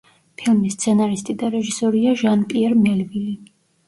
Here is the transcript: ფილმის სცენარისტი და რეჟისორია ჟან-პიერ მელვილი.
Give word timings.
ფილმის 0.41 0.77
სცენარისტი 0.77 1.35
და 1.41 1.49
რეჟისორია 1.55 2.13
ჟან-პიერ 2.21 2.73
მელვილი. 2.87 3.35